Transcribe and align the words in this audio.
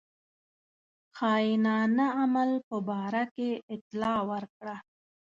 خاینانه 1.15 2.07
عمل 2.21 2.51
په 2.67 2.77
باره 2.89 3.23
کې 3.35 3.49
اطلاع 3.75 4.19
ورکړه. 4.31 4.75